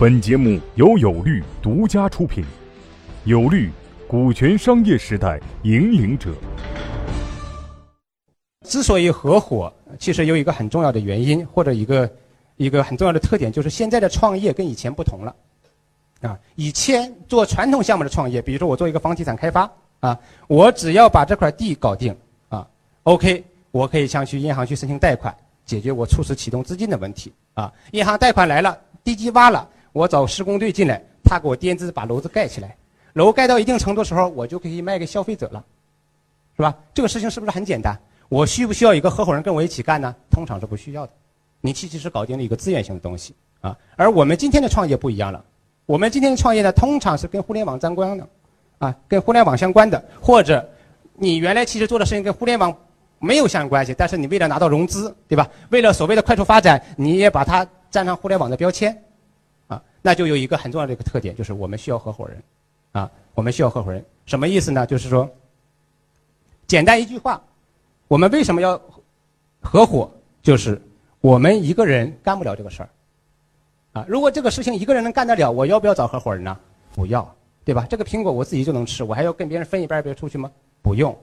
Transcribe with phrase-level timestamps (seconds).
[0.00, 2.42] 本节目由有律独家出品，
[3.24, 3.70] 有律，
[4.08, 6.32] 股权商业时代引领者。
[8.66, 12.10] 之所以合伙，其实有一个很重要的原因，或者一个
[12.56, 15.36] 一个很重要的特点，就是现在的创业跟以前不同了。
[16.22, 19.70] 啊，以前做传统项目的创业，比如说我做一个房地产开发，
[20.00, 22.16] 啊，我只要把这块地搞定，
[22.48, 22.66] 啊
[23.02, 25.36] ，OK，我可以向去银行去申请贷款，
[25.66, 27.30] 解决我初始启动资金的问题。
[27.52, 28.74] 啊，银行贷款来了，
[29.04, 29.68] 地基挖了。
[29.92, 32.76] 我找施工队进来，他给我垫资把楼子盖起来，
[33.14, 35.64] 楼盖到一定程度时候，我就可以卖给消费者了，
[36.56, 36.74] 是吧？
[36.94, 37.98] 这个事情是不是很简单？
[38.28, 40.14] 我需不需要一个合伙人跟我一起干呢？
[40.30, 41.12] 通常是不需要的，
[41.60, 43.76] 你其实是搞定了一个资源性的东西啊。
[43.96, 45.44] 而我们今天的创业不一样了，
[45.86, 48.28] 我们今天的创业呢，通常是跟互联网沾光的，
[48.78, 50.64] 啊，跟互联网相关的，或者
[51.14, 52.72] 你原来其实做的事情跟互联网
[53.18, 55.48] 没有相关系，但是你为了拿到融资，对吧？
[55.70, 58.96] 为了所谓的快速发展，你也把它沾上互联网的标签。
[59.70, 62.42] 啊那就有一个很重要的一个特点，就是我们需要合伙人，
[62.90, 64.84] 啊，我们需要合伙人，什么意思呢？
[64.84, 65.30] 就是说，
[66.66, 67.40] 简单一句话，
[68.08, 68.80] 我们为什么要
[69.60, 70.10] 合伙？
[70.42, 70.80] 就是
[71.20, 72.88] 我们一个人干不了这个事儿，
[73.92, 76.58] 啊，如果这个事情一个人能干得了，我要不要找合伙人呢？
[76.94, 77.86] 不要，对吧？
[77.88, 80.50] 这个苹果我自己就能吃，我还要跟别人分一半别出去吗？
[80.82, 81.16] 不用，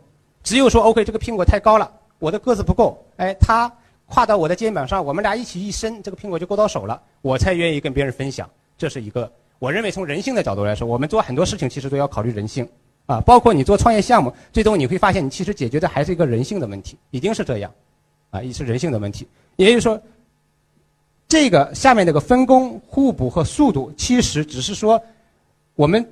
[0.44, 3.70] 只有说 OK，这个苹果太高了，我的个子不够，哎，他
[4.08, 8.50] 跨到我的肩膀上，我们俩一起一伸，这个苹果就够到手了，我才愿意跟别人分享。
[8.78, 12.68] 这是一个，我认为从人性的角度来说，我们做很多事情其实都要考虑人性，
[13.06, 17.72] 啊，包括你做创业项目，最终你会发现你其实解决的还是一个人性的问题，一定是这样，
[18.30, 19.28] 啊，也是人性的问题。
[19.56, 20.02] 也就是说，
[21.28, 25.02] 这个下面这个分工、互补和速度，其实只是说
[25.76, 26.08] 我们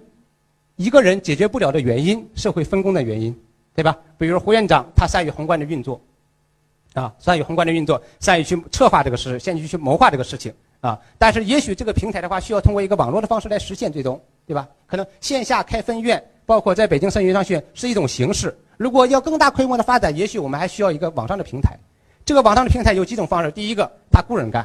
[0.76, 3.34] 一个人解决不了的原因，社会分工的原因，
[3.74, 3.98] 对吧？
[4.18, 6.02] 比如胡院长，他善于宏观的运作，
[6.96, 10.52] 啊，善于宏观的运作，善于去策划这个事，善于去谋划这个事情。
[10.82, 14.68] 啊，但是也许这个平台的话，需要通过一个网络的方式来实现，最终，对吧？
[14.86, 18.56] 可能线下开分院，包括在北京生源商学院是一种形式。
[18.78, 21.78] 如果要更大规模的发展，也许我们还需要一个网上的平台。
[22.24, 24.64] 这个网上的平台有几种方式：第一个，他雇人干；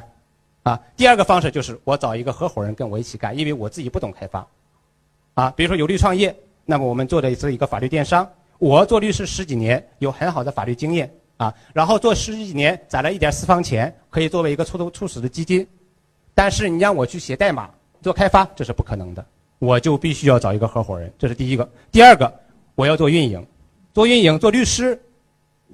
[0.62, 4.46] 啊，第二个方式就是我找一个合伙人跟我一起干，因为我自己不懂开发。
[5.34, 6.36] 啊，比如说有利创业，
[6.66, 8.28] 那么我们做的是一个法律电商。
[8.58, 15.66] 我做律师十几年，有很好的法律经验啊，然后做十几年攒了一点私房钱，可以作为一个初头初始的基金。
[16.34, 17.70] 但是你让我去写代码
[18.02, 19.24] 做开发，这是不可能的，
[19.58, 21.66] 我就必须要找一个合伙人，这是第一个。
[21.90, 22.30] 第二个，
[22.74, 23.42] 我要做运营，
[23.94, 25.00] 做运营做律师，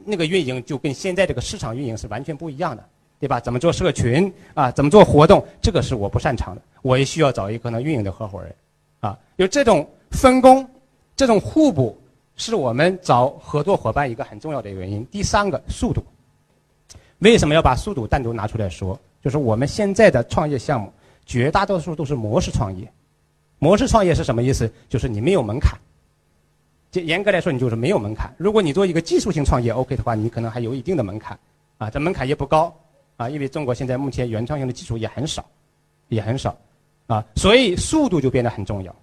[0.04, 2.88] 那个运营就跟现在这个市场运营是完全不一样的，
[3.18, 3.40] 对吧？
[3.40, 4.70] 怎么做社群啊？
[4.70, 5.44] 怎么做活动？
[5.60, 8.54] 这个是我不擅长的，我也需要找一个能运营的合伙人，
[9.00, 10.64] 啊，有这种分工，
[11.16, 11.98] 这种互补，
[12.36, 15.04] 是我们找合作伙伴一个很重要的原因。
[15.06, 16.04] 第三个，速度，
[17.18, 18.98] 为什么要把速度单独拿出来说？
[19.22, 20.92] 就是我们现在的创业项目，
[21.24, 22.88] 绝大多数都是模式创业。
[23.58, 24.70] 模式创业是什么意思？
[24.88, 25.78] 就是你没有门槛。
[26.92, 28.32] 就严格来说，你就是没有门槛。
[28.38, 31.38] 如果你做一个技术性创业，OK 的话，你可能还有一定的门槛。
[31.78, 32.72] 啊，这门槛也不高。
[33.16, 35.44] 啊，因为中国现在目前原创性的技术也很少，
[36.08, 36.56] 也很少。
[37.06, 38.94] 啊，所以速度就变得很重要。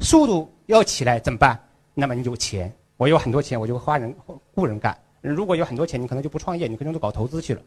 [0.00, 1.60] 速度要起来怎么办？
[1.94, 4.14] 那么你有钱，我有很多钱，我就花人
[4.54, 4.96] 雇人干。
[5.20, 7.62] 如果有很多钱，你可能就不创业，你可能就搞投资去了。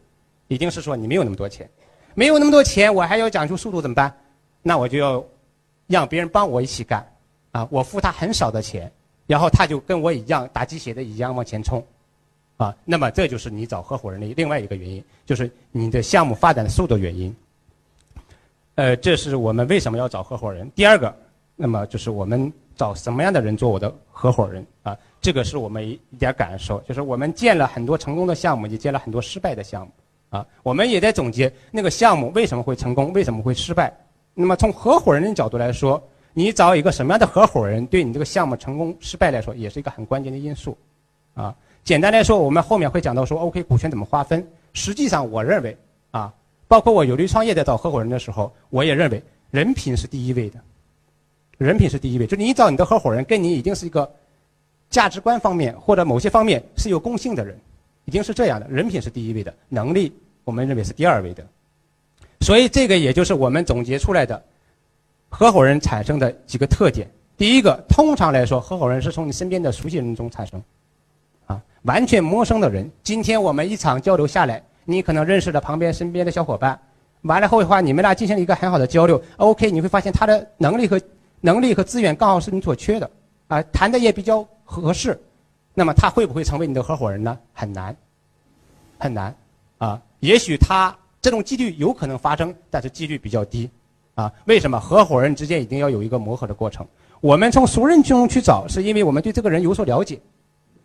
[0.46, 1.68] 一定是说你没有那么多钱，
[2.14, 4.14] 没有那么多钱，我还要讲究速度怎么办？
[4.62, 5.24] 那我就要
[5.86, 7.06] 让别人帮我一起干，
[7.52, 8.90] 啊，我付他很少的钱，
[9.26, 11.84] 然后他就跟我一样打鸡血的一样往前冲，
[12.56, 17.34] 啊，那么这就是你找合伙人的另外一个原因，就是你的项目发展的速度原因。
[18.76, 20.70] 呃，这是我们为什么要找合伙人。
[20.74, 21.14] 第二个，
[21.60, 24.96] 那么就是我们找什么样的人做我的合伙人啊？
[25.20, 29.92] 这个是我们一点感受，就是我们建了很多成功的项目，也建了很多失败的项目，
[30.30, 33.92] 啊，我们也在总结那个项目为什么会成功，为什么会失败。
[34.34, 36.00] 那么从合伙人的角度来说，
[36.32, 40.78] 你找一个什么样的合伙人，对你这个项目成功失败来说，也是一个很关键的因素，
[41.34, 41.52] 啊，
[41.82, 44.46] 简单来说，我们后面会讲到说，OK，股权怎么划分。
[44.74, 45.76] 实际上，我认为，
[46.12, 46.32] 啊，
[46.68, 49.20] 包括我有利创业在找合伙人的时候，我也认为
[49.50, 50.60] 人品是第一位的，
[51.58, 54.10] 人品是第一位，就是你找你的合伙人，跟你已经是一个。
[54.90, 57.54] 价值观方面或者某些方面是有共性的人，
[58.06, 58.66] 一定是这样的。
[58.70, 60.10] 人品是第一位的，能力
[60.44, 61.46] 我们认为是第二位的。
[62.40, 64.42] 所以这个也就是我们总结出来的
[65.28, 67.06] 合伙人产生的几个特点。
[67.36, 70.62] 第一个，通常来说，合伙人是从你身边的熟悉人中产生，
[71.44, 72.90] 啊，完全陌生的人。
[73.02, 76.80] 今天我们一场交流下来，你可能认识了旁边身边的小伙伴，
[77.20, 80.98] 完了后的话，你们俩进行了一个很好的交流，OK，你会发现他的能力和
[81.40, 83.10] 能力和资源刚好是你所缺的，
[83.48, 84.46] 啊，谈的也比较。
[84.70, 85.18] 合适，
[85.72, 87.38] 那么他会不会成为你的合伙人呢？
[87.54, 87.96] 很难，
[88.98, 89.34] 很难，
[89.78, 93.70] 啊，也许他这种几率有可能发生，但是几率比较低，
[94.14, 96.86] 啊，为什么合伙人之间一定要有一个磨合的过程？
[97.22, 100.20] 我们从熟人中去找，是因为我们对这个人有所了解，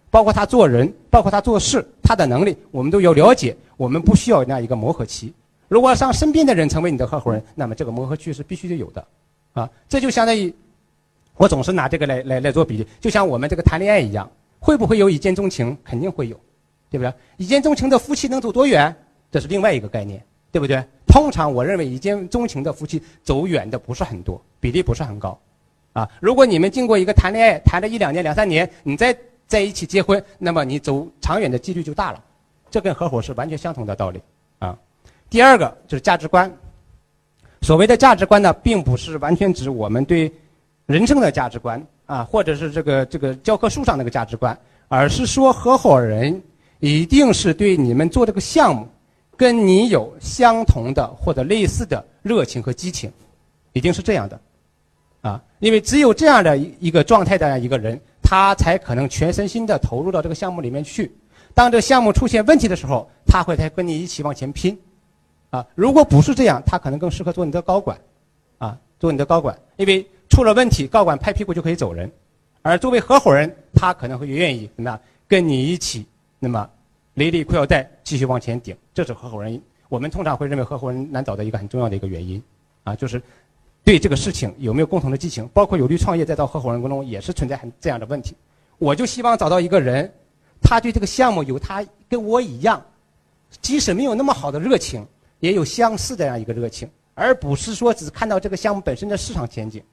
[0.10, 3.54] 包括他做人，包括他做事，他的能力，我们都有了解。
[3.76, 5.34] 我们不需要那样一个磨合期。
[5.68, 9.06] 如果让身边的人成为你的合伙人，那么这个磨合期是必须得有的，
[9.54, 10.54] 啊，这就相当于
[11.38, 14.30] 我总是拿这个来来来做比喻，就像我们这个谈恋爱一样，
[14.60, 15.78] 会不会有一见钟情？
[15.84, 16.40] 肯定会有。
[16.90, 17.12] 对不对？
[17.38, 18.96] 一见钟情的夫妻能走多远？
[19.32, 20.80] 这是另外一个概念，对不对？
[21.08, 25.36] 通常我认为一见钟情的夫妻走远的不是很多，比例不是很高，
[25.94, 29.18] 啊，如果你们经过一个谈恋爱，谈了一两年、两三年，你再
[29.48, 32.24] 在一起结婚，那么你走长远的几率就大了。
[32.70, 34.22] 这跟合伙是完全相同的道理，
[34.60, 34.78] 啊。
[35.32, 36.56] 第二个就是价值观，
[37.64, 40.32] 所谓的价值观呢，并不是完全指我们对
[40.86, 44.56] 人生的价值观啊，或者是这个这个教科书上那个价值观，
[44.88, 46.40] 而是说合伙人。
[46.80, 48.86] 一定是对你们做这个项目，
[49.38, 53.10] 跟你有相同的或者类似的热情和激情，
[53.72, 54.38] 一定是这样的，
[55.22, 61.10] 啊，因为只有这样的一个状态的一个人，他才可能全身心的投入到这个项目里面去。
[61.54, 64.78] 当这个项目出现问题的时候，他会才跟你一起往前拼，
[65.54, 67.96] 啊，如果不是这样，他可能更适合做你的高管，
[68.58, 72.12] 啊，做你的高管，因为出了问题，高管拍屁股就可以走人，
[72.64, 76.08] 而作为合伙人，他可能会愿意怎么样跟你一起。
[76.40, 76.68] 那么，
[77.14, 79.62] 勒勒裤腰带，继续往前顶，这是合伙人。
[79.90, 82.42] 我们通常会认为合伙人难找的一个很重要的一个原因，
[82.84, 83.22] 啊，就是
[83.84, 85.48] 对这个事情有没有共同的激情。
[85.54, 88.36] 包括有利创业再到合伙人当中，也是存在很这样的问题。
[88.80, 90.12] 我就希望找到一个人，
[90.64, 92.84] 他对这个项目有他跟我一样，
[93.62, 95.06] 即使没有那么好的热情，
[95.44, 99.84] 也有相似的这样一个热情，而不是说只看到这个项目本身的市场前景，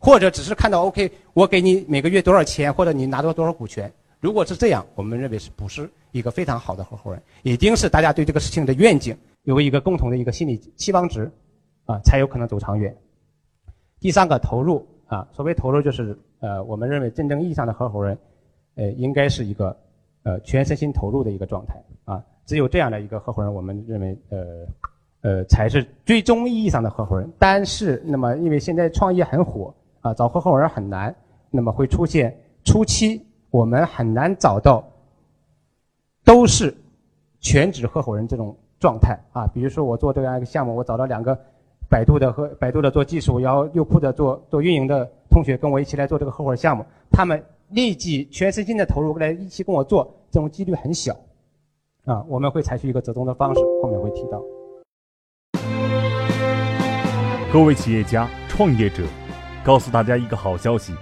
[0.00, 3.92] 或者只是看到 OK，我给你每个月多少钱，或者你拿到多少股权。
[4.18, 7.22] 如果是这样，我们认为是不是一个非常好的合伙人？
[7.44, 11.30] 一定是大家对这个事情的愿景有一个共同的一个心理期望值，
[11.86, 12.92] 啊，才有可能走长远。
[14.00, 18.18] 第三个投入啊，所谓投入就是呃，我们认为真正意义上的合伙人，
[18.74, 19.78] 呃，应该是一个
[20.24, 22.20] 呃全身心投入的一个状态啊。
[22.50, 24.38] 只有这样的一个合伙人，我们认为呃
[25.20, 27.30] 呃才是最终意义上的合伙人。
[27.38, 31.14] 但是，那么因为现在创业很火啊，找合伙人很难，
[31.48, 33.24] 那么会出现初期。
[33.50, 34.84] 我们很难找到
[36.24, 36.76] 都是
[37.38, 39.46] 全职合伙人这种状态啊。
[39.54, 41.38] 比如说，我做这样一个项目，我找到两个
[41.88, 51.16] 百度的和百度的做技术，然后优酷的做做运营的同学跟我一起来做这个合伙项目，他们立即全身心的投入来一起跟我做，这种几率很小
[52.10, 52.24] 啊。
[52.28, 54.42] 我们会采取一个折中的方式，后面会提到。
[57.52, 59.02] 各位企业家、创业者，
[59.64, 60.92] 告诉大家一个好消息。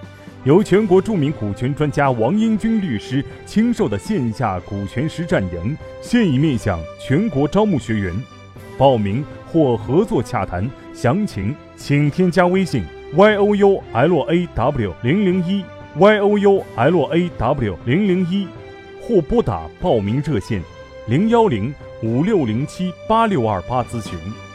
[0.44, 8.14] 由全国著名股权专家王英军律师亲授的线下股权实战营现已面向全国招募学员，
[8.78, 9.22] 报名
[9.52, 12.84] 或合作洽谈详情，请添加微信
[13.14, 15.64] y o u l a w 零零一
[15.98, 18.46] y o u l a w 零零一，
[19.02, 20.62] 或拨打报名热线
[21.08, 24.47] 零幺零五六零七八六二八咨询。